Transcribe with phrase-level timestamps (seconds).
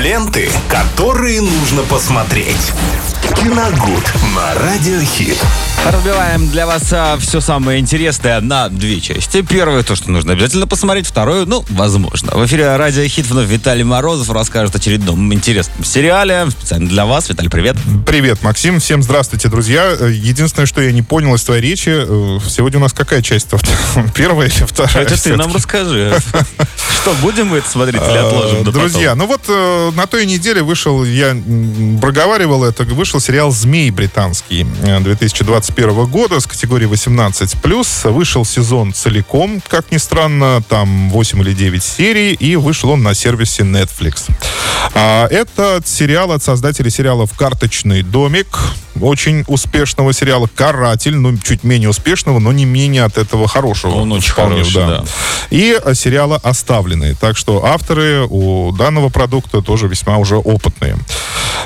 [0.00, 2.72] Ленты, которые нужно посмотреть.
[3.36, 5.36] Киногуд на Радиохит.
[5.86, 9.42] Разбиваем для вас а, все самое интересное на две части.
[9.42, 11.06] Первое, то, что нужно обязательно посмотреть.
[11.06, 12.32] Второе, ну, возможно.
[12.32, 16.50] В эфире Радио Хит вновь Виталий Морозов расскажет о очередном интересном сериале.
[16.50, 17.28] Специально для вас.
[17.28, 17.76] Виталий, привет.
[18.06, 18.78] Привет, Максим.
[18.78, 19.84] Всем здравствуйте, друзья.
[19.84, 23.58] Единственное, что я не понял из твоей речи, э, сегодня у нас какая часть-то?
[24.14, 25.04] Первая или вторая?
[25.04, 26.14] Это ты нам расскажи.
[27.00, 30.62] Что, будем мы это смотреть или отложим до Друзья, ну вот э, на той неделе
[30.62, 31.36] вышел, я
[32.00, 38.10] проговаривал это, вышел сериал «Змей» британский э, 2021 года с категории 18+.
[38.10, 43.14] Вышел сезон целиком, как ни странно, там 8 или 9 серий, и вышел он на
[43.14, 44.30] сервисе Netflix.
[44.94, 48.46] А, этот сериал от создателей сериалов «Карточный домик»,
[49.00, 53.92] очень успешного сериала «Каратель», ну, чуть менее успешного, но не менее от этого хорошего.
[53.92, 55.04] Он очень Вполне, хороший, да.
[55.50, 57.14] И э, сериала «Оставленные».
[57.14, 60.96] Так что авторы у данного продукта тоже весьма уже опытные.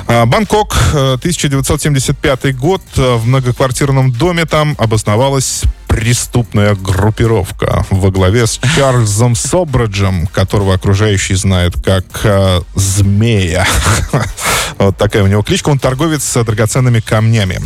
[0.07, 2.81] А, Бангкок, э, 1975 год.
[2.97, 11.37] Э, В многоквартирном доме там обосновалась преступная группировка во главе с Чарльзом Собраджем, которого окружающие
[11.37, 13.65] знают как э, Змея.
[14.77, 15.69] Вот такая у него кличка.
[15.69, 17.59] Он торговец э, драгоценными камнями.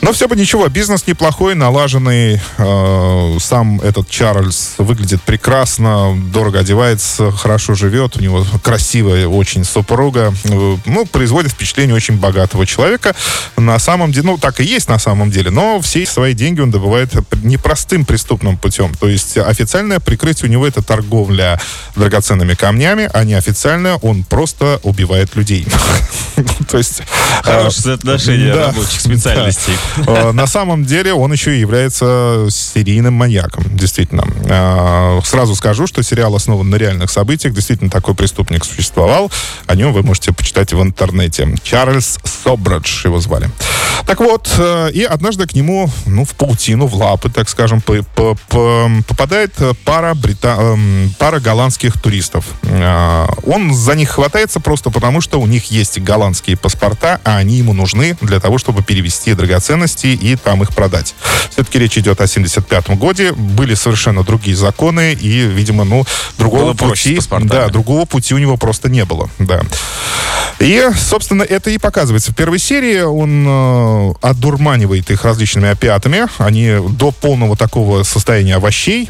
[0.00, 2.40] Но все бы ничего, бизнес неплохой, налаженный.
[2.56, 8.16] Э, сам этот Чарльз выглядит прекрасно, дорого одевается, хорошо живет.
[8.16, 10.32] У него красивая очень супруга.
[10.44, 13.14] Э, ну, производит впечатление очень богатого человека.
[13.56, 16.70] На самом деле, ну, так и есть на самом деле, но все свои деньги он
[16.70, 17.12] добывает
[17.42, 18.94] непростым преступным путем.
[18.94, 21.60] То есть официальное прикрытие у него это торговля
[21.96, 25.66] драгоценными камнями, а неофициальное он просто убивает людей.
[26.70, 27.00] То есть...
[27.00, 29.74] э, Хорошее соотношение рабочих специальностей.
[30.06, 34.24] Э, На самом деле он еще и является серийным маньяком, действительно.
[34.48, 37.54] Э, Сразу скажу, что сериал основан на реальных событиях.
[37.54, 39.30] Действительно, такой преступник существовал.
[39.66, 41.54] О нем вы можете почитать в интернете.
[41.62, 43.50] Чарльз Собрадж его звали.
[44.08, 48.02] Так вот, э, и однажды к нему, ну, в паутину, в лапы, так скажем, по-
[48.14, 49.52] по- по- попадает
[49.84, 50.56] пара, брита...
[50.58, 52.46] эм, пара голландских туристов.
[52.62, 57.56] Э, Он за них хватается просто потому, что у них есть голландские паспорта, а они
[57.56, 61.14] ему нужны для того, чтобы перевести драгоценности и там их продать.
[61.50, 63.32] Все-таки речь идет о 75-м годе.
[63.32, 66.06] Были совершенно другие законы, и, видимо, ну,
[66.38, 67.20] другого Было пути...
[67.42, 69.28] Да, другого пути у него просто не было.
[69.38, 69.60] Да.
[70.60, 72.32] И, собственно, это и показывается.
[72.32, 73.46] В первой серии он
[73.98, 76.26] э, одурманивает их различными опиатами.
[76.38, 79.08] Они до полного такого состояния овощей.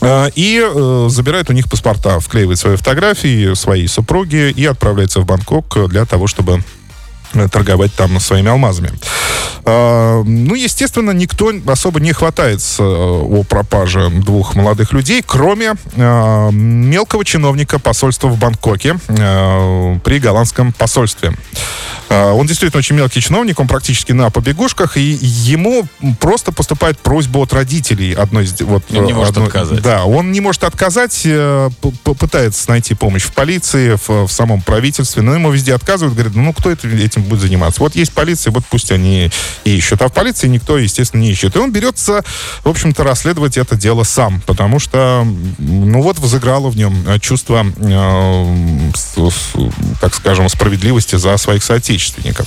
[0.00, 5.26] Э, И э, забирает у них паспорта, вклеивает свои фотографии своей супруги и отправляется в
[5.26, 6.62] Бангкок для того, чтобы
[7.50, 8.90] торговать там своими алмазами.
[9.64, 16.50] А, Ну, естественно, никто особо не хватается э, о пропаже двух молодых людей, кроме э,
[16.52, 21.34] мелкого чиновника посольства в Бангкоке э, при голландском посольстве.
[22.08, 25.86] Э, Он действительно очень мелкий чиновник, он практически на побегушках, и ему
[26.20, 28.58] просто поступает просьба от родителей одной из...
[28.62, 29.82] Вот, Он не э, может одной- отказать.
[29.82, 31.70] Да, он не может отказать, э,
[32.04, 36.52] пытается найти помощь в полиции, в, в самом правительстве, но ему везде отказывают, говорят, ну
[36.52, 36.86] кто это,
[37.18, 37.80] этим будет заниматься?
[37.80, 39.30] Вот есть полиция, вот пусть они
[39.64, 40.02] и ищут.
[40.02, 41.56] А в полиции никто, естественно, не ищет.
[41.56, 42.22] И он берется,
[42.64, 45.26] в общем-то, расследовать это дело сам, потому что,
[45.58, 51.62] ну вот, возыграло в нем э, чувство, э, с- с- так скажем, справедливости за своих
[51.62, 52.46] соотечественников.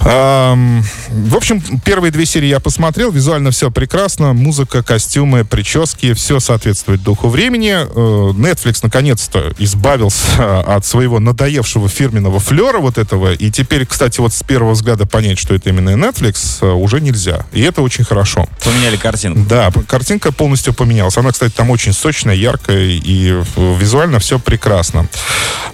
[0.00, 7.02] В общем, первые две серии я посмотрел, визуально все прекрасно, музыка, костюмы, прически, все соответствует
[7.02, 7.72] духу времени.
[7.72, 14.32] Э, Netflix наконец-то избавился от своего надоевшего фирменного флера вот этого, и теперь, кстати, вот
[14.32, 17.44] с первого взгляда понять, что это именно Netflix, э, уже нельзя.
[17.52, 18.46] И это очень хорошо.
[18.64, 19.40] Поменяли картинку.
[19.48, 21.16] Да, картинка полностью поменялась.
[21.16, 25.08] Она, кстати, там очень сочная, яркая, и визуально все прекрасно.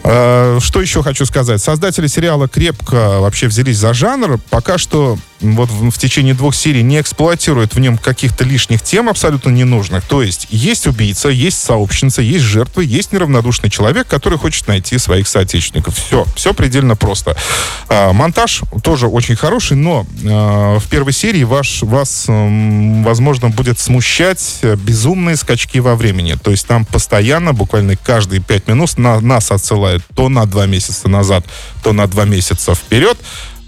[0.02, 1.62] Э, Что еще хочу сказать?
[1.62, 4.13] Создатели сериала крепко вообще взялись за жанр.
[4.50, 9.08] Пока что вот в, в течение двух серий не эксплуатируют в нем каких-то лишних тем
[9.08, 10.04] абсолютно ненужных.
[10.04, 15.28] То есть есть убийца, есть сообщница, есть жертва, есть неравнодушный человек, который хочет найти своих
[15.28, 15.96] соотечественников.
[15.96, 17.36] Все, все предельно просто.
[17.88, 23.78] А, монтаж тоже очень хороший, но а, в первой серии ваш, вас, м, возможно, будет
[23.78, 26.36] смущать безумные скачки во времени.
[26.42, 31.08] То есть там постоянно, буквально каждые пять минут на, нас отсылают то на два месяца
[31.08, 31.44] назад,
[31.82, 33.18] то на два месяца вперед.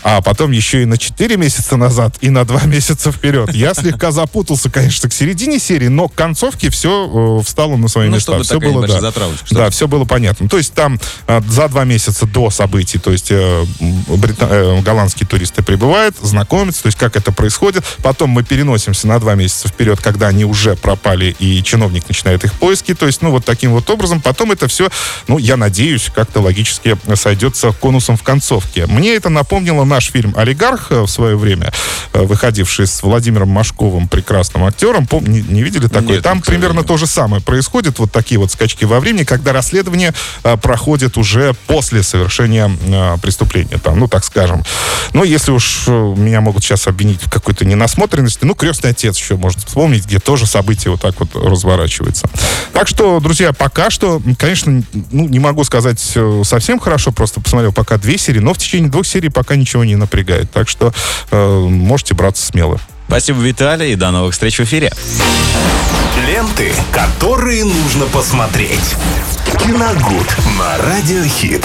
[0.09, 3.53] А потом еще и на 4 месяца назад, и на 2 месяца вперед.
[3.53, 8.09] Я слегка запутался, конечно, к середине серии, но к концовке все э, встало на свои
[8.09, 8.41] Ну, места.
[8.45, 9.01] все было, да.
[9.51, 10.49] Да, все было понятно.
[10.49, 15.27] То есть там э, за два месяца до событий, то есть э, брита- э, голландские
[15.27, 17.85] туристы прибывают, знакомятся, то есть как это происходит.
[18.01, 22.53] Потом мы переносимся на два месяца вперед, когда они уже пропали, и чиновник начинает их
[22.53, 22.95] поиски.
[22.95, 24.21] То есть, ну, вот таким вот образом.
[24.21, 24.89] Потом это все,
[25.27, 28.87] ну, я надеюсь, как-то логически сойдется конусом в концовке.
[28.87, 31.73] Мне это напомнило наш фильм «Олигарх» э, в свое время,
[32.13, 35.05] э, выходивший с Владимиром Машковым, прекрасным актером.
[35.05, 36.17] Пом- не, не видели такой?
[36.17, 40.13] Нет, Там примерно то же самое происходит, вот такие вот скачки во времени, когда расследование
[40.45, 44.63] э, проходит уже после совершения э, преступления, там, ну, так скажем.
[45.15, 49.61] Но если уж меня могут сейчас обвинить в какой-то ненасмотренности, ну, «Крестный отец» еще может
[49.61, 52.29] вспомнить, где тоже события вот так вот разворачиваются.
[52.75, 55.99] Так что, друзья, пока что, конечно, ну, не могу сказать
[56.45, 59.97] совсем хорошо, просто посмотрел пока две серии, но в течение двух серий пока ничего не
[59.97, 60.51] напрягает.
[60.51, 60.93] Так что
[61.31, 62.79] э, можете браться смело.
[63.09, 64.93] Спасибо, Виталий, и до новых встреч в эфире.
[66.27, 68.97] Ленты, которые нужно посмотреть.
[69.61, 71.65] Киногуд на радиохит.